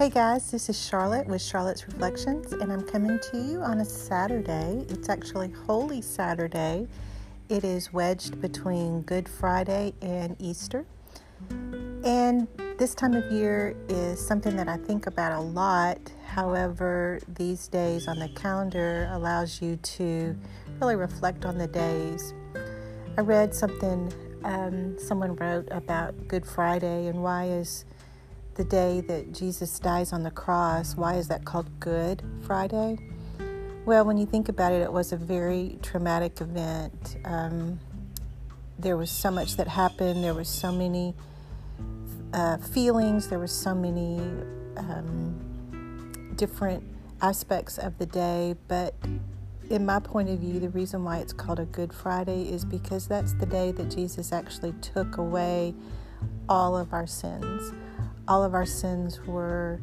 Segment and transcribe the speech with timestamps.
[0.00, 3.84] Hey guys, this is Charlotte with Charlotte's Reflections, and I'm coming to you on a
[3.84, 4.86] Saturday.
[4.88, 6.88] It's actually Holy Saturday.
[7.50, 10.86] It is wedged between Good Friday and Easter.
[11.50, 12.48] And
[12.78, 15.98] this time of year is something that I think about a lot.
[16.24, 20.34] However, these days on the calendar allows you to
[20.80, 22.32] really reflect on the days.
[23.18, 24.10] I read something
[24.44, 27.84] um, someone wrote about Good Friday and why is
[28.60, 32.98] the day that Jesus dies on the cross, why is that called Good Friday?
[33.86, 37.16] Well, when you think about it, it was a very traumatic event.
[37.24, 37.80] Um,
[38.78, 41.14] there was so much that happened, there was so many
[42.34, 44.18] uh, feelings, there were so many
[44.76, 46.84] um, different
[47.22, 48.94] aspects of the day, but
[49.70, 53.08] in my point of view, the reason why it's called a Good Friday is because
[53.08, 55.74] that's the day that Jesus actually took away
[56.46, 57.72] all of our sins
[58.28, 59.80] all of our sins were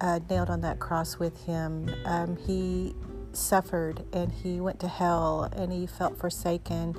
[0.00, 1.94] uh, nailed on that cross with him.
[2.04, 2.94] Um, he
[3.32, 6.94] suffered and he went to hell and he felt forsaken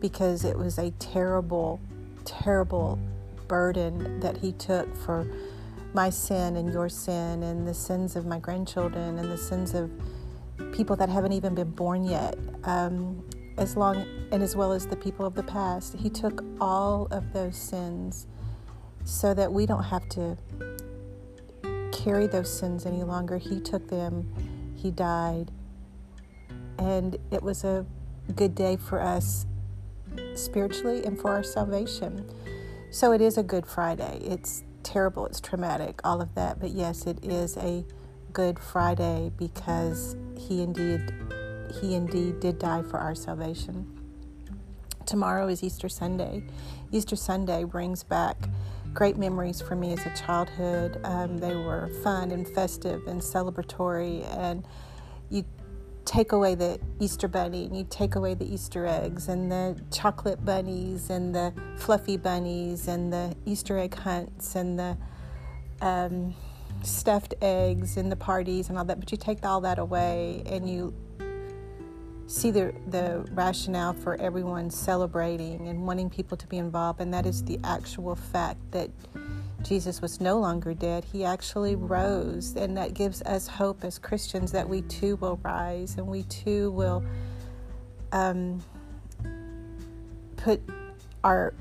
[0.00, 1.80] because it was a terrible,
[2.24, 2.98] terrible
[3.46, 5.26] burden that he took for
[5.94, 9.90] my sin and your sin and the sins of my grandchildren and the sins of
[10.72, 12.36] people that haven't even been born yet.
[12.64, 13.24] Um,
[13.56, 17.32] as long and as well as the people of the past, he took all of
[17.32, 18.26] those sins
[19.08, 20.36] so that we don't have to
[21.92, 23.38] carry those sins any longer.
[23.38, 24.30] He took them,
[24.76, 25.50] He died,
[26.78, 27.86] and it was a
[28.36, 29.46] good day for us
[30.34, 32.28] spiritually and for our salvation.
[32.90, 34.18] So it is a Good Friday.
[34.20, 37.86] It's terrible, it's traumatic, all of that, but yes, it is a
[38.34, 41.14] Good Friday because He indeed
[41.80, 43.86] He indeed did die for our salvation.
[45.06, 46.44] Tomorrow is Easter Sunday.
[46.92, 48.36] Easter Sunday brings back
[48.94, 51.00] great memories for me as a childhood.
[51.04, 54.66] Um, they were fun and festive and celebratory, and
[55.30, 55.44] you
[56.04, 60.42] take away the Easter bunny and you take away the Easter eggs and the chocolate
[60.42, 64.96] bunnies and the fluffy bunnies and the Easter egg hunts and the
[65.82, 66.34] um,
[66.82, 68.98] stuffed eggs and the parties and all that.
[68.98, 70.94] But you take all that away and you
[72.28, 77.26] see the, the rationale for everyone celebrating and wanting people to be involved, and that
[77.26, 78.90] is the actual fact that
[79.62, 81.04] Jesus was no longer dead.
[81.04, 85.96] He actually rose, and that gives us hope as Christians that we too will rise
[85.96, 87.02] and we too will
[88.12, 88.62] um,
[90.36, 90.60] put
[91.24, 91.54] our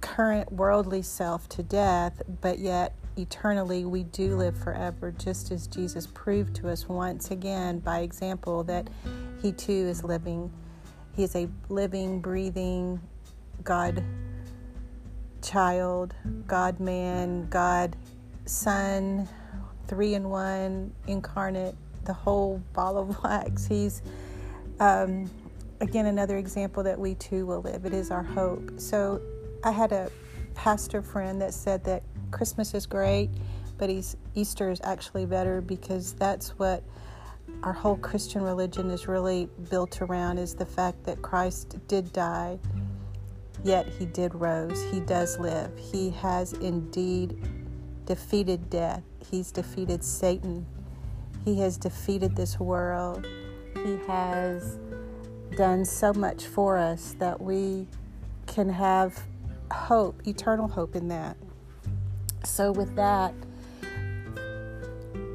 [0.00, 6.06] current worldly self to death, but yet eternally we do live forever, just as Jesus
[6.06, 8.88] proved to us once again by example that
[9.42, 10.52] he too is living.
[11.14, 13.00] He is a living, breathing
[13.62, 14.02] God
[15.42, 16.14] child,
[16.46, 17.96] God man, God
[18.46, 19.28] son,
[19.86, 23.66] three in one, incarnate, the whole ball of wax.
[23.66, 24.02] He's,
[24.80, 25.30] um,
[25.80, 27.84] again, another example that we too will live.
[27.84, 28.80] It is our hope.
[28.80, 29.20] So
[29.62, 30.10] I had a
[30.54, 32.02] pastor friend that said that
[32.34, 33.30] Christmas is great,
[33.78, 33.88] but
[34.34, 36.82] Easter is actually better because that's what
[37.62, 42.58] our whole Christian religion is really built around is the fact that Christ did die,
[43.62, 44.82] yet he did rose.
[44.90, 45.70] He does live.
[45.78, 47.40] He has indeed
[48.04, 49.04] defeated death.
[49.30, 50.66] He's defeated Satan.
[51.44, 53.28] He has defeated this world.
[53.84, 54.80] He has
[55.56, 57.86] done so much for us that we
[58.48, 59.22] can have
[59.70, 61.36] hope, eternal hope in that.
[62.44, 63.34] So with that,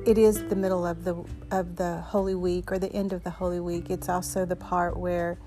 [0.05, 1.15] it is the middle of the
[1.51, 3.89] of the Holy Week or the end of the Holy Week.
[3.89, 5.37] It's also the part where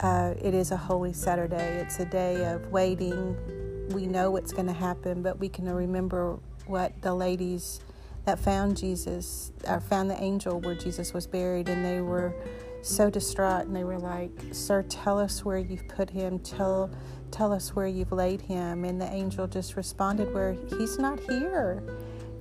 [0.00, 1.78] uh, it is a Holy Saturday.
[1.80, 3.88] It's a day of waiting.
[3.88, 7.80] We know what's going to happen, but we can remember what the ladies
[8.26, 12.34] that found Jesus or found the angel where Jesus was buried, and they were
[12.82, 16.38] so distraught, and they were like, "Sir, tell us where you've put him.
[16.38, 16.90] Tell."
[17.30, 18.84] Tell us where you've laid him.
[18.84, 21.82] And the angel just responded, Where he's not here.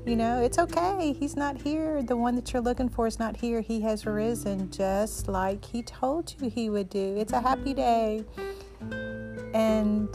[0.05, 1.13] You know, it's okay.
[1.13, 2.01] He's not here.
[2.01, 3.61] The one that you're looking for is not here.
[3.61, 7.15] He has risen just like he told you he would do.
[7.17, 8.23] It's a happy day.
[9.53, 10.09] And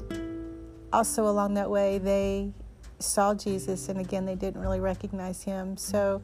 [0.92, 2.52] also along that way, they
[2.98, 5.76] saw Jesus, and again, they didn't really recognize him.
[5.76, 6.22] So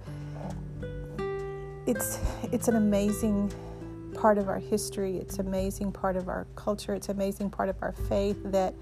[1.87, 2.19] it's
[2.53, 3.53] it's an amazing
[4.21, 5.17] part of our history.
[5.17, 6.93] It's amazing part of our culture.
[6.93, 8.75] It's amazing part of our faith that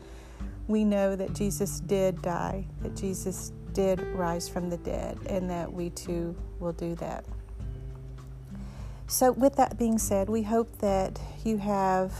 [0.67, 5.73] we know that Jesus did die, that Jesus did rise from the dead, and that
[5.73, 7.25] we too will do that.
[9.07, 12.13] So, with that being said, we hope that you have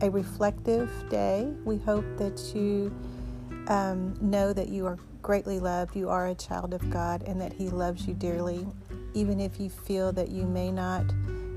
[0.00, 1.50] a reflective day.
[1.64, 2.92] We hope that you
[3.68, 7.52] um, know that you are greatly loved, you are a child of God, and that
[7.52, 8.66] He loves you dearly.
[9.14, 11.04] Even if you feel that you may not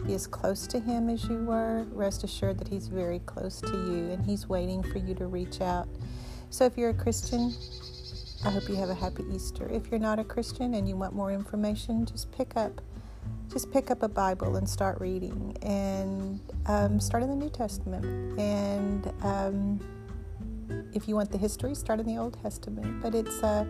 [0.05, 3.71] be as close to Him as you were, rest assured that He's very close to
[3.71, 5.87] you and He's waiting for you to reach out.
[6.49, 7.53] So if you're a Christian,
[8.43, 9.69] I hope you have a happy Easter.
[9.71, 12.81] If you're not a Christian and you want more information, just pick up
[13.51, 18.39] just pick up a Bible and start reading and um, start in the New Testament.
[18.39, 19.79] And um,
[20.93, 23.01] if you want the history, start in the Old Testament.
[23.01, 23.65] But it's uh,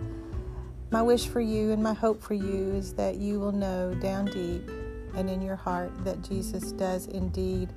[0.92, 4.25] my wish for you and my hope for you is that you will know down
[4.25, 4.69] deep
[5.16, 7.69] and in your heart that Jesus does indeed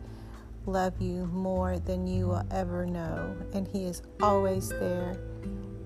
[0.66, 3.36] love you more than you will ever know.
[3.52, 5.18] And He is always there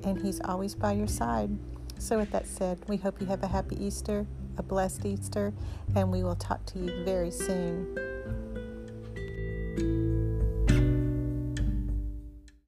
[0.04, 1.50] and He's always by your side.
[1.98, 5.52] So, with that said, we hope you have a happy Easter, a blessed Easter,
[5.96, 8.07] and we will talk to you very soon.